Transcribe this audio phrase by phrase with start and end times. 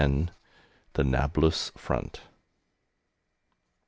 [0.93, 2.21] THE NABLUS FRONT.